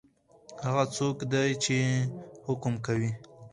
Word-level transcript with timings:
هغه 0.65 0.83
څوک 0.95 1.17
دی 1.31 1.49
چی 1.63 1.77
حکم 2.45 2.73
کوي؟ 2.85 3.11